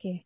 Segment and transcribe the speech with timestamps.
[0.00, 0.24] Oke.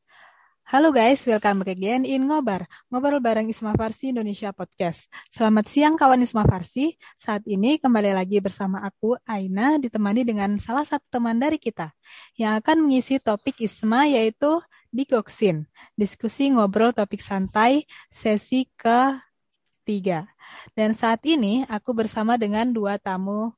[0.71, 2.63] Halo guys, welcome back again in Ngobar,
[2.95, 5.11] ngobrol bareng Isma Farsi Indonesia Podcast.
[5.27, 6.95] Selamat siang kawan Isma Farsi.
[7.19, 11.91] Saat ini kembali lagi bersama aku, Aina, ditemani dengan salah satu teman dari kita
[12.39, 14.63] yang akan mengisi topik Isma yaitu
[14.95, 15.67] Digoksin,
[15.99, 20.31] diskusi ngobrol topik santai sesi ketiga.
[20.79, 23.51] Dan saat ini aku bersama dengan dua tamu,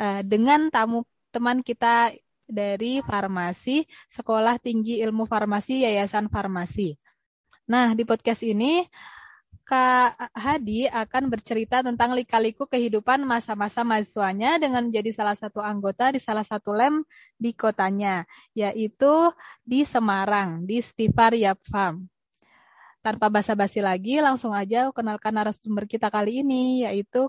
[0.00, 2.16] uh, dengan tamu teman kita
[2.48, 6.96] dari Farmasi, Sekolah Tinggi Ilmu Farmasi Yayasan Farmasi.
[7.68, 8.88] Nah, di podcast ini
[9.68, 16.16] Kak Hadi akan bercerita tentang lika-liku kehidupan masa-masa mahasiswanya dengan menjadi salah satu anggota di
[16.16, 17.04] salah satu lem
[17.36, 18.24] di kotanya,
[18.56, 19.28] yaitu
[19.68, 22.08] di Semarang, di Stifar Yapfam.
[23.04, 27.28] Tanpa basa-basi lagi, langsung aja kenalkan narasumber kita kali ini, yaitu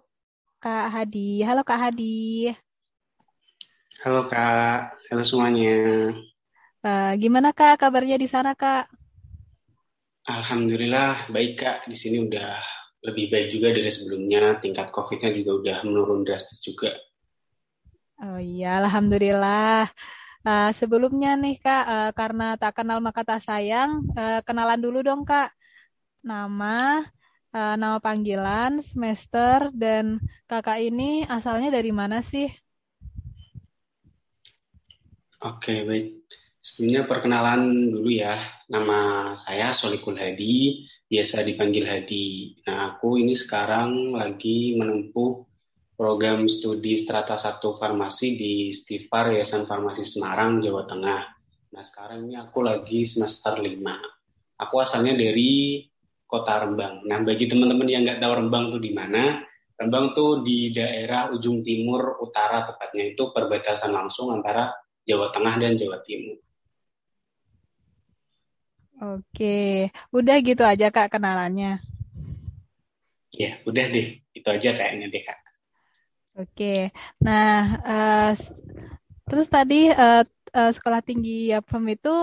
[0.64, 1.44] Kak Hadi.
[1.44, 2.56] Halo Kak Hadi.
[4.00, 5.76] Halo Kak, halo semuanya.
[6.80, 8.88] Uh, gimana Kak kabarnya di sana Kak?
[10.24, 12.64] Alhamdulillah baik Kak, di sini udah
[13.04, 14.56] lebih baik juga dari sebelumnya.
[14.64, 16.96] Tingkat COVID-nya juga udah menurun drastis juga.
[18.24, 19.92] Oh iya, Alhamdulillah.
[20.48, 25.28] Uh, sebelumnya nih Kak, uh, karena tak kenal maka tak sayang, uh, kenalan dulu dong
[25.28, 25.52] Kak.
[26.24, 27.04] Nama,
[27.52, 32.48] uh, nama panggilan, semester, dan kakak ini asalnya dari mana sih?
[35.40, 36.28] Oke, baik.
[36.60, 38.36] Sebelumnya perkenalan dulu ya.
[38.68, 42.60] Nama saya Solikul Hadi, biasa dipanggil Hadi.
[42.68, 45.48] Nah, aku ini sekarang lagi menempuh
[45.96, 51.22] program studi strata 1 farmasi di Stifar Yayasan Farmasi Semarang, Jawa Tengah.
[51.72, 54.60] Nah, sekarang ini aku lagi semester 5.
[54.60, 55.88] Aku asalnya dari
[56.28, 57.08] kota Rembang.
[57.08, 59.40] Nah, bagi teman-teman yang nggak tahu Rembang tuh di mana,
[59.80, 64.68] Rembang tuh di daerah ujung timur utara tepatnya itu perbatasan langsung antara
[65.10, 66.38] Jawa Tengah dan Jawa Timur.
[69.00, 71.82] Oke, udah gitu aja Kak kenalannya.
[73.34, 74.22] Ya, udah deh.
[74.36, 75.40] Itu aja kayaknya deh Kak.
[76.40, 78.32] Oke, nah uh,
[79.28, 82.16] terus tadi uh, uh, sekolah tinggi Yapem itu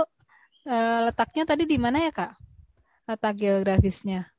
[0.69, 2.33] uh, letaknya tadi di mana ya Kak?
[3.11, 4.31] Letak geografisnya?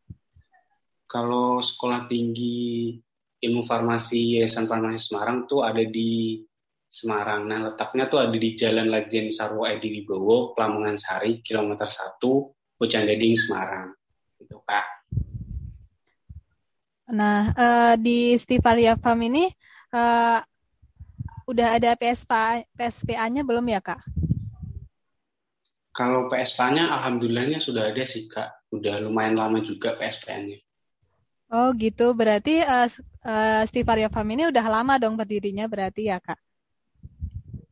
[1.05, 2.95] Kalau sekolah tinggi
[3.43, 6.41] ilmu farmasi Yayasan Farmasi Semarang tuh ada di
[6.97, 7.45] Semarang.
[7.45, 12.17] Nah, letaknya tuh ada di Jalan Ledjen Sarwo Edi Wibowo, Lamongan Sari, kilometer 1,
[12.73, 13.93] Pucang Gading, Semarang.
[14.41, 15.05] Itu, Kak.
[17.13, 19.45] Nah, uh, di Stivaria Farm ini
[19.93, 20.41] uh,
[21.45, 24.01] udah ada PSPA, PSPA-nya belum ya, Kak?
[25.93, 28.73] Kalau PSPA-nya alhamdulillahnya sudah ada sih, Kak.
[28.73, 30.57] Udah lumayan lama juga PSPA-nya.
[31.53, 32.17] Oh, gitu.
[32.17, 32.89] Berarti uh,
[33.21, 36.41] uh, Stivaria Farm ini udah lama dong berdirinya berarti ya, Kak?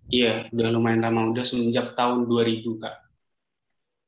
[0.10, 2.96] Iya, udah lumayan lama, udah semenjak tahun 2000, Kak.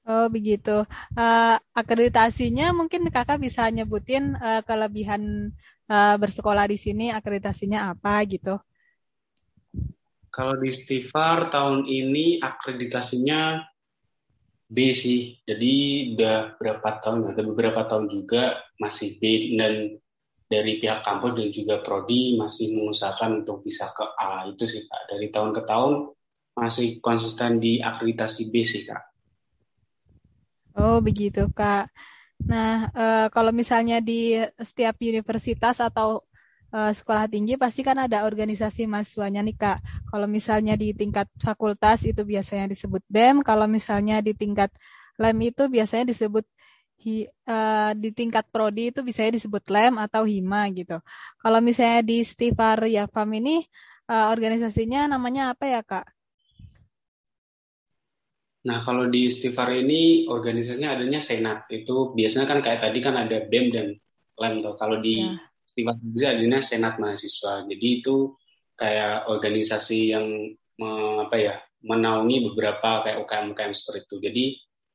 [0.08, 0.88] Oh, begitu.
[1.18, 5.52] Uh, akreditasinya mungkin Kakak bisa nyebutin uh, kelebihan
[5.92, 8.56] uh, bersekolah di sini, akreditasinya apa gitu?
[10.32, 13.68] Kalau di Stifar tahun ini akreditasinya
[14.68, 15.44] B sih.
[15.44, 15.74] Jadi
[16.16, 19.98] udah berapa tahun, ada beberapa tahun juga masih B dan
[20.48, 25.12] dari pihak kampus dan juga prodi masih mengusahakan untuk bisa ke A itu sih kak
[25.12, 26.16] dari tahun ke tahun
[26.58, 29.04] masih konsisten di akreditasi B sih kak.
[30.80, 31.92] Oh begitu kak.
[32.48, 36.24] Nah e, kalau misalnya di setiap universitas atau
[36.72, 39.80] e, sekolah tinggi pasti kan ada organisasi mahasiswanya nih kak.
[40.08, 43.44] Kalau misalnya di tingkat fakultas itu biasanya disebut BEM.
[43.44, 44.72] Kalau misalnya di tingkat
[45.18, 46.46] LEM itu biasanya disebut
[47.02, 50.98] hi, uh, di tingkat prodi itu bisa disebut lem atau hima gitu.
[51.38, 53.62] Kalau misalnya di Stifar Yafam ini
[54.10, 56.06] uh, organisasinya namanya apa ya kak?
[58.68, 63.46] Nah kalau di Stifar ini organisasinya adanya senat itu biasanya kan kayak tadi kan ada
[63.46, 63.96] bem dan
[64.38, 64.76] lem tuh.
[64.76, 65.38] Kalau di ya.
[65.64, 67.70] Stifar sendiri adanya senat mahasiswa.
[67.70, 68.34] Jadi itu
[68.78, 70.26] kayak organisasi yang
[70.78, 70.90] me,
[71.26, 74.18] apa ya menaungi beberapa kayak UKM-UKM seperti itu.
[74.22, 74.46] Jadi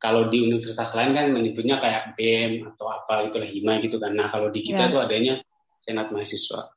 [0.02, 4.10] kalau di universitas lain kan menyebutnya kayak BEM atau apa gitu lah hima gitu kan.
[4.18, 4.92] Nah kalau di kita ya.
[4.92, 5.38] tuh adanya
[5.86, 6.74] senat mahasiswa.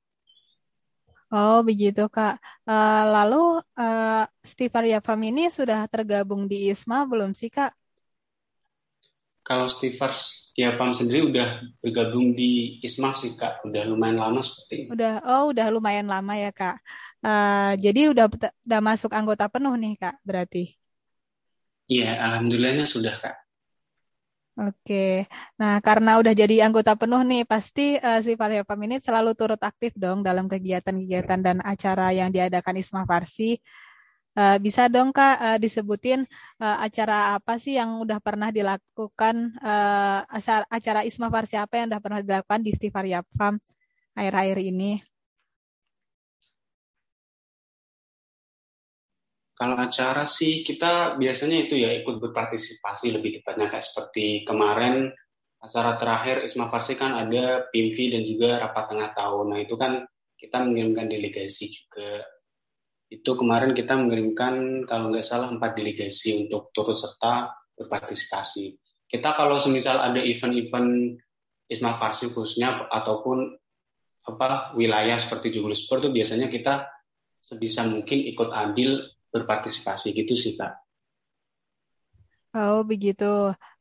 [1.33, 2.37] Oh begitu kak.
[2.69, 3.43] Uh, lalu
[3.81, 7.73] uh, Stifar Yafam ini sudah tergabung di ISMA belum sih kak?
[9.41, 10.13] Kalau Stifar
[10.53, 13.65] Yafam sendiri udah bergabung di ISMA sih kak.
[13.65, 14.87] Udah lumayan lama seperti ini.
[14.93, 16.77] Udah, oh udah lumayan lama ya kak.
[17.25, 18.29] Uh, jadi udah
[18.61, 20.77] udah masuk anggota penuh nih kak berarti.
[21.85, 23.45] Iya, alhamdulillahnya sudah, Kak.
[24.55, 25.27] Oke,
[25.59, 29.91] nah karena udah jadi anggota penuh nih, pasti uh, si Pam ini selalu turut aktif
[29.99, 33.59] dong dalam kegiatan-kegiatan dan acara yang diadakan Isma Farsi.
[34.31, 36.23] Uh, bisa dong Kak uh, disebutin
[36.63, 40.23] uh, acara apa sih yang udah pernah dilakukan uh,
[40.71, 43.59] acara Isma Farsi apa yang udah pernah dilakukan di Stifaria Farm
[44.15, 45.03] akhir-akhir ini?
[49.55, 55.15] Kalau acara sih kita biasanya itu ya ikut berpartisipasi lebih tepatnya kayak seperti kemarin
[55.63, 59.45] acara terakhir Isma Farsi kan ada PIMV dan juga rapat tengah tahun.
[59.55, 60.03] Nah itu kan
[60.35, 62.27] kita mengirimkan delegasi juga
[63.07, 68.75] itu kemarin kita mengirimkan kalau nggak salah empat delegasi untuk turut serta berpartisipasi.
[69.07, 71.15] Kita kalau semisal ada event-event
[71.71, 73.55] Isma Farsi khususnya ataupun
[74.25, 76.89] apa wilayah seperti Joglo Sport itu biasanya kita
[77.37, 80.73] sebisa mungkin ikut ambil berpartisipasi gitu sih kak.
[82.55, 83.25] Oh begitu.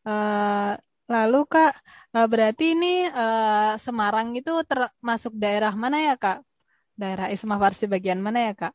[0.08, 0.74] Uh,
[1.12, 1.70] lalu kak
[2.16, 2.86] uh, berarti ini
[3.18, 6.36] uh, Semarang itu termasuk daerah mana ya kak?
[7.00, 8.74] Daerah Isma Farsi bagian mana ya kak?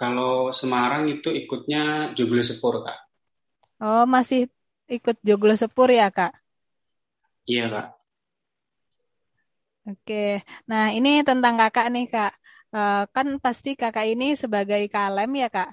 [0.00, 2.98] Kalau Semarang itu ikutnya Joglo Sepur, Kak.
[3.84, 4.40] Oh, masih
[4.96, 6.32] ikut Joglo Sepur ya, Kak?
[7.46, 7.86] Iya, Kak.
[9.90, 10.14] Oke,
[10.70, 12.32] nah ini tentang kakak nih, Kak.
[12.74, 15.70] Uh, kan pasti kakak ini sebagai kalem ya, Kak.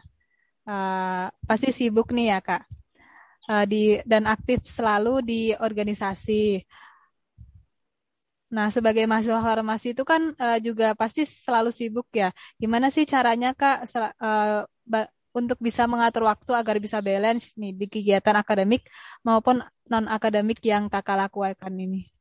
[0.63, 2.63] Uh, pasti sibuk nih ya, Kak.
[3.43, 6.63] Uh, di dan aktif selalu di organisasi.
[8.53, 12.29] Nah, sebagai mahasiswa farmasi itu kan uh, juga pasti selalu sibuk ya.
[12.61, 13.89] Gimana sih caranya Kak
[14.21, 14.63] uh,
[15.33, 18.85] untuk bisa mengatur waktu agar bisa balance nih di kegiatan akademik
[19.25, 22.12] maupun non akademik yang Kakak lakukan ini?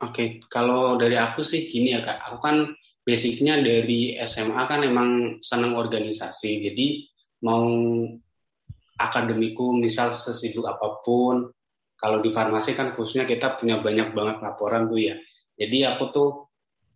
[0.00, 2.18] Oke, kalau dari aku sih gini ya Kak.
[2.32, 2.56] Aku kan
[3.04, 6.64] basicnya dari SMA kan emang senang organisasi.
[6.64, 7.04] Jadi
[7.44, 7.68] mau
[8.96, 11.48] akademiku misal sesibuk apa pun
[12.00, 15.20] kalau di farmasi kan khususnya kita punya banyak banget laporan tuh ya.
[15.60, 16.30] Jadi aku tuh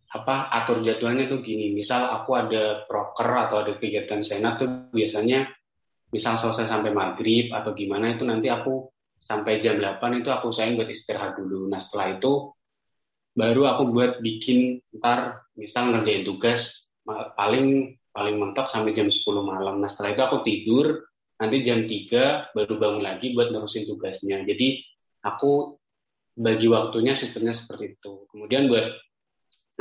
[0.09, 1.77] apa atur jadwalnya tuh gini.
[1.77, 5.45] Misal aku ada proker atau ada kegiatan senat tuh biasanya
[6.09, 8.89] misal selesai sampai maghrib atau gimana itu nanti aku
[9.21, 11.69] sampai jam 8 itu aku sayang buat istirahat dulu.
[11.69, 12.55] Nah setelah itu
[13.35, 16.87] baru aku buat bikin ntar misal ngerjain tugas
[17.35, 19.83] paling paling mentok sampai jam 10 malam.
[19.83, 20.87] Nah setelah itu aku tidur
[21.37, 24.47] nanti jam 3 baru bangun lagi buat nerusin tugasnya.
[24.47, 24.79] Jadi
[25.27, 25.75] aku
[26.39, 28.27] bagi waktunya sistemnya seperti itu.
[28.31, 28.87] Kemudian buat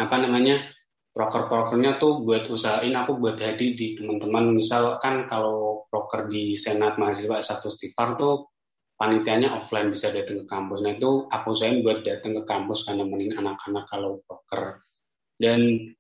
[0.02, 0.74] apa namanya
[1.14, 7.38] proker-prokernya tuh buat usahain aku buat hadir di teman-teman misalkan kalau proker di senat mahasiswa
[7.46, 8.50] satu stifar tuh
[8.98, 10.80] panitianya offline bisa datang ke kampus.
[10.86, 14.82] Nah itu aku usahain buat datang ke kampus karena nemenin anak-anak kalau proker.
[15.38, 15.92] Dan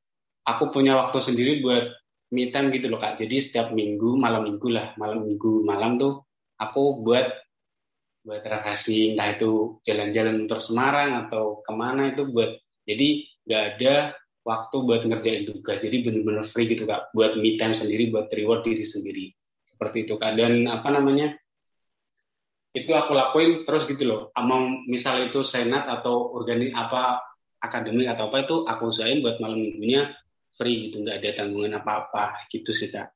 [0.45, 1.89] aku punya waktu sendiri buat
[2.33, 3.17] me time gitu loh kak.
[3.17, 6.25] Jadi setiap minggu malam minggu lah malam minggu malam tuh
[6.61, 7.43] aku buat
[8.23, 12.55] buat refreshing entah itu jalan-jalan untuk Semarang atau ke mana itu buat
[12.87, 13.95] jadi nggak ada
[14.47, 18.63] waktu buat ngerjain tugas jadi bener-bener free gitu kak buat me time sendiri buat reward
[18.63, 19.35] diri sendiri
[19.67, 21.35] seperti itu kak dan apa namanya
[22.73, 24.21] itu aku lakuin terus gitu loh.
[24.41, 27.21] Mau misal itu senat atau organik apa
[27.61, 30.09] akademik atau apa itu aku usahain buat malam minggunya
[30.57, 31.05] free gitu.
[31.05, 33.13] Nggak ada tanggungan apa-apa gitu sih kak.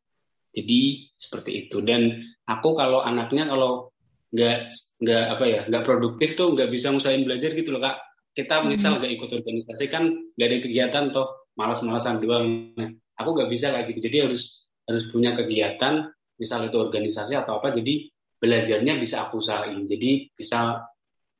[0.53, 1.81] Jadi seperti itu.
[1.81, 3.89] Dan aku kalau anaknya kalau
[4.29, 4.69] nggak
[5.01, 7.97] nggak apa ya nggak produktif tuh nggak bisa ngusahain belajar gitu loh kak.
[8.37, 8.69] Kita hmm.
[8.69, 11.49] misal nggak ikut organisasi kan nggak ada kegiatan toh.
[11.57, 12.77] Malas-malasan doang.
[12.77, 14.05] Nah aku nggak bisa kayak gitu.
[14.05, 17.73] Jadi harus harus punya kegiatan misal itu organisasi atau apa.
[17.73, 18.05] Jadi
[18.37, 20.85] belajarnya bisa aku usahain jadi bisa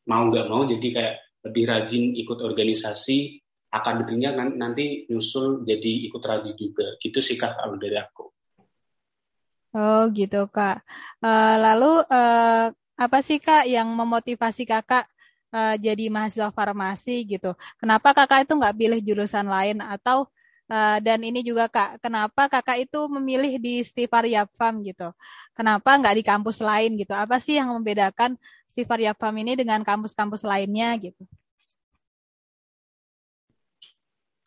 [0.10, 1.16] mau nggak mau jadi kayak
[1.48, 3.39] lebih rajin ikut organisasi
[3.72, 8.27] akademinya nanti nyusul jadi ikut rajin juga gitu sih kak kalau dari aku
[9.77, 10.82] Oh gitu Kak.
[11.22, 15.06] Uh, lalu uh, apa sih Kak yang memotivasi Kakak
[15.54, 17.54] uh, jadi mahasiswa farmasi gitu?
[17.77, 20.25] Kenapa Kakak itu nggak pilih jurusan lain atau
[20.71, 25.12] uh, dan ini juga Kak, kenapa Kakak itu memilih di Stifaria Farm gitu?
[25.55, 27.12] Kenapa nggak di kampus lain gitu?
[27.15, 28.36] Apa sih yang membedakan
[28.67, 31.24] Stifaria Farm ini dengan kampus-kampus lainnya gitu?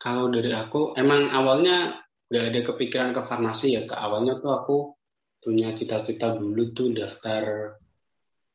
[0.01, 2.01] Kalau dari aku, emang awalnya
[2.31, 3.85] nggak ada kepikiran ke farmasi ya.
[3.85, 4.77] Ke awalnya tuh aku
[5.41, 7.75] punya cita-cita dulu tuh daftar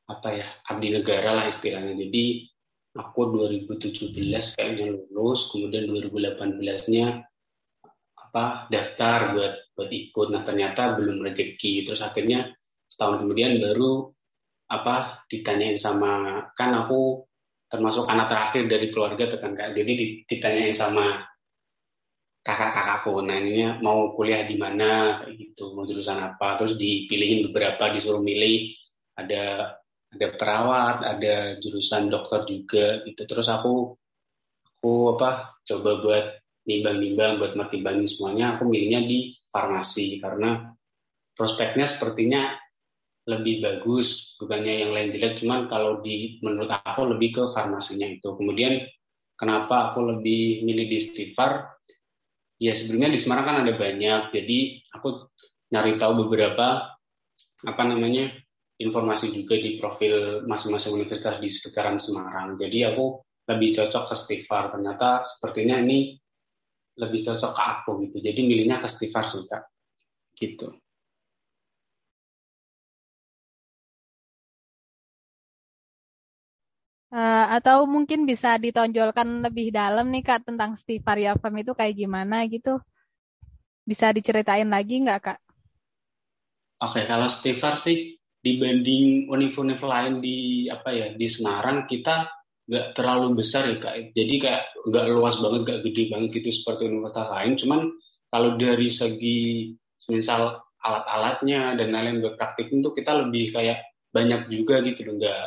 [0.07, 2.47] apa ya abdi negara lah istilahnya jadi
[2.95, 4.15] aku 2017
[4.55, 7.27] kayaknya lulus kemudian 2018-nya
[8.37, 10.29] apa daftar buat buat ikut.
[10.29, 11.89] Nah ternyata belum rezeki.
[11.89, 12.53] Terus akhirnya
[12.85, 14.13] setahun kemudian baru
[14.69, 17.25] apa ditanyain sama kan aku
[17.73, 19.93] termasuk anak terakhir dari keluarga tuh kan jadi
[20.29, 21.25] ditanyain sama
[22.45, 23.25] kakak-kakakku.
[23.25, 26.61] Nah ini mau kuliah di mana gitu mau jurusan apa.
[26.61, 28.77] Terus dipilihin beberapa disuruh milih.
[29.17, 29.73] Ada
[30.13, 33.25] ada perawat ada jurusan dokter juga gitu.
[33.25, 33.97] Terus aku
[34.77, 36.25] aku apa coba buat
[36.67, 40.75] nimbang-nimbang buat mertimbangin semuanya, aku milihnya di farmasi karena
[41.33, 42.53] prospeknya sepertinya
[43.27, 48.39] lebih bagus, bukannya yang lain jelek, cuman kalau di menurut aku lebih ke farmasinya itu.
[48.39, 48.87] Kemudian
[49.35, 51.75] kenapa aku lebih milih di Stifar?
[52.63, 54.59] Ya sebenarnya di Semarang kan ada banyak, jadi
[54.95, 55.29] aku
[55.75, 56.95] nyari tahu beberapa
[57.67, 58.31] apa namanya
[58.79, 62.55] informasi juga di profil masing-masing universitas di sekitaran Semarang.
[62.55, 63.19] Jadi aku
[63.51, 64.71] lebih cocok ke Stifar.
[64.71, 66.15] Ternyata sepertinya ini
[66.97, 68.17] lebih cocok ke aku gitu.
[68.25, 69.65] Jadi milihnya ke sih kak.
[70.37, 70.69] Gitu.
[77.07, 82.45] Uh, atau mungkin bisa ditonjolkan lebih dalam nih kak tentang Stifaria Farm itu kayak gimana
[82.51, 82.83] gitu.
[83.87, 85.39] Bisa diceritain lagi nggak kak?
[86.83, 92.36] Oke, kalau Stifar sih dibanding univ-univ lain di apa ya di Semarang kita
[92.67, 94.11] nggak terlalu besar ya kak.
[94.11, 97.53] Jadi kayak nggak luas banget, nggak gede banget gitu seperti universitas lain.
[97.55, 97.81] Cuman
[98.27, 99.71] kalau dari segi
[100.11, 103.79] misal alat-alatnya dan lain-lain buat praktikum tuh kita lebih kayak
[104.11, 105.15] banyak juga gitu loh.
[105.19, 105.43] Nggak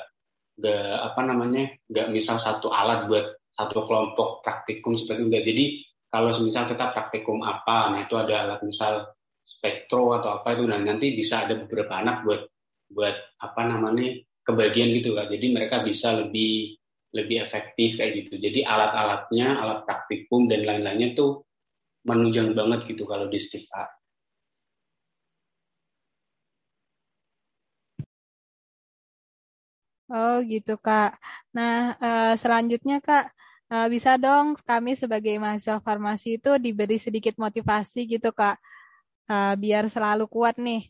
[0.59, 5.31] nggak apa namanya nggak misal satu alat buat satu kelompok praktikum seperti itu.
[5.43, 5.65] Jadi
[6.09, 10.79] kalau misal kita praktikum apa, nah itu ada alat misal spektro atau apa itu, nah
[10.79, 12.41] nanti bisa ada beberapa anak buat
[12.89, 15.29] buat apa namanya kebagian gitu kan.
[15.29, 16.78] Jadi mereka bisa lebih
[17.09, 18.37] lebih efektif kayak gitu.
[18.37, 21.45] Jadi alat-alatnya, alat praktikum dan lain-lainnya tuh
[22.05, 23.89] menunjang banget gitu kalau di Stiva.
[30.09, 31.21] Oh gitu Kak.
[31.53, 33.29] Nah uh, selanjutnya Kak
[33.69, 38.57] uh, bisa dong kami sebagai mahasiswa farmasi itu diberi sedikit motivasi gitu Kak,
[39.29, 40.89] uh, biar selalu kuat nih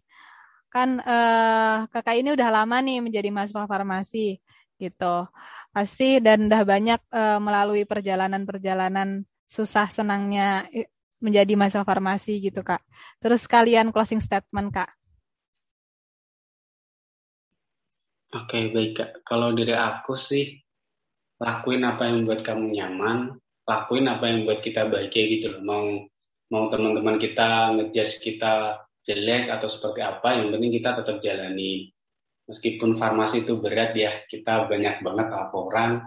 [0.69, 1.01] kan
[1.89, 4.37] kakak ini udah lama nih menjadi mahasiswa farmasi
[4.79, 5.27] gitu.
[5.75, 10.65] Pasti dan udah banyak uh, melalui perjalanan-perjalanan susah senangnya
[11.19, 12.79] menjadi mahasiswa farmasi gitu kak.
[13.19, 14.89] Terus kalian closing statement kak?
[18.31, 19.11] Oke baik kak.
[19.27, 20.55] Kalau dari aku sih
[21.43, 23.35] lakuin apa yang buat kamu nyaman
[23.69, 25.61] lakuin apa yang buat kita bahagia gitu loh.
[25.61, 25.85] Mau
[26.49, 31.93] mau teman-teman kita ngejudge kita jelek atau seperti apa, yang penting kita tetap jalani.
[32.49, 36.01] Meskipun farmasi itu berat ya, kita banyak banget laporan,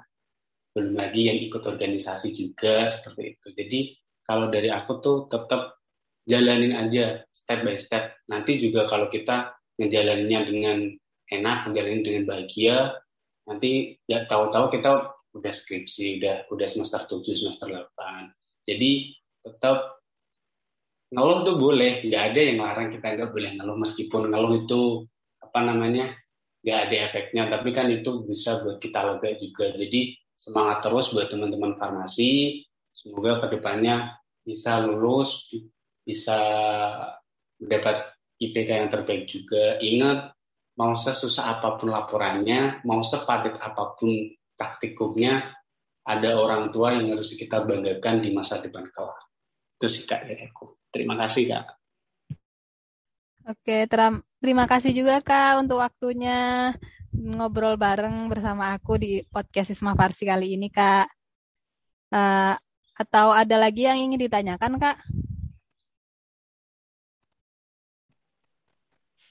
[0.75, 3.47] belum lagi yang ikut organisasi juga seperti itu.
[3.55, 3.81] Jadi
[4.27, 5.79] kalau dari aku tuh tetap
[6.27, 8.19] jalanin aja step by step.
[8.27, 10.77] Nanti juga kalau kita ngejalaninnya dengan
[11.31, 12.95] enak, ngejalanin dengan bahagia,
[13.47, 14.91] nanti ya tahu-tahu kita
[15.33, 18.67] udah skripsi, udah udah semester 7, semester 8.
[18.69, 20.03] Jadi tetap
[21.13, 25.05] ngeluh tuh boleh nggak ada yang larang kita nggak boleh ngeluh meskipun ngeluh itu
[25.45, 26.17] apa namanya
[26.63, 29.75] nggak ada efeknya tapi kan itu bisa buat kita lega juga.
[29.75, 32.63] Jadi semangat terus buat teman-teman farmasi.
[32.93, 35.51] Semoga ke depannya bisa lulus
[36.03, 36.39] bisa
[37.59, 39.79] mendapat IPK yang terbaik juga.
[39.79, 40.35] Ingat
[40.79, 45.53] mau sesusah apa pun laporannya mau sepadat apa pun praktikumnya
[46.03, 49.19] ada orang tua yang harus kita banggakan di masa depan kelak.
[49.79, 50.83] Itu sih kak dari aku.
[50.93, 51.67] Terima kasih, Kak.
[53.49, 53.89] Oke,
[54.43, 56.75] terima kasih juga Kak untuk waktunya
[57.15, 61.07] ngobrol bareng bersama aku di podcast Isma Farsi kali ini, Kak.
[62.11, 62.59] Uh,
[62.99, 64.99] atau ada lagi yang ingin ditanyakan, Kak?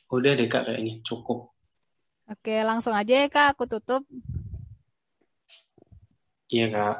[0.08, 1.52] Udah deh, Kak, kayaknya cukup.
[2.32, 3.60] Oke, langsung aja ya, Kak.
[3.60, 4.08] Aku tutup.
[6.48, 6.98] Iya, Kak.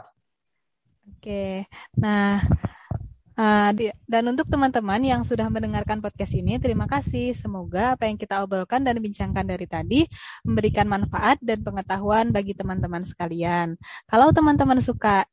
[1.12, 1.66] Oke,
[1.96, 2.44] nah
[3.42, 3.74] Uh,
[4.06, 7.34] dan untuk teman-teman yang sudah mendengarkan podcast ini, terima kasih.
[7.34, 10.06] Semoga apa yang kita obrolkan dan bincangkan dari tadi
[10.46, 13.82] memberikan manfaat dan pengetahuan bagi teman-teman sekalian.
[14.06, 15.26] Kalau teman-teman suka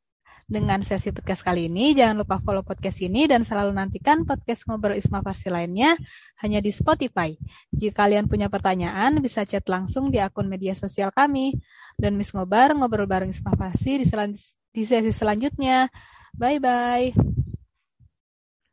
[0.49, 4.97] dengan sesi podcast kali ini, jangan lupa follow podcast ini dan selalu nantikan podcast Ngobrol
[4.97, 5.93] Isma Farsi lainnya
[6.41, 7.37] hanya di Spotify.
[7.69, 11.53] Jika kalian punya pertanyaan, bisa chat langsung di akun media sosial kami.
[11.93, 14.05] Dan Miss Ngobar, ngobrol bareng Isma Farsi di,
[14.73, 15.85] di sesi selanjutnya.
[16.33, 17.38] Bye-bye.